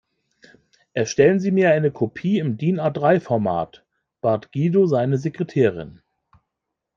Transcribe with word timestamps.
Erstellen 0.93 1.39
Sie 1.39 1.51
mir 1.51 1.69
eine 1.73 1.91
Kopie 1.91 2.39
im 2.39 2.57
DIN-A-drei 2.57 3.19
Format, 3.19 3.85
bat 4.19 4.51
Guido 4.51 4.87
seine 4.87 5.19
Sekretärin. 5.19 6.01